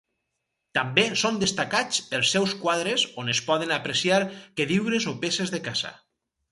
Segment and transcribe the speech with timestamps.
[0.77, 5.99] També són destacats els seus quadres on es poden apreciar queviures o peces de caça.